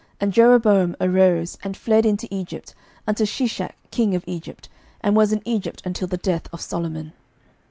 [0.19, 2.73] And Jeroboam arose, and fled into Egypt,
[3.05, 4.67] unto Shishak king of Egypt,
[5.01, 7.13] and was in Egypt until the death of Solomon.